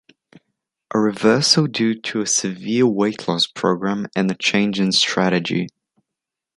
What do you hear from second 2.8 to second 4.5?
weight loss program and a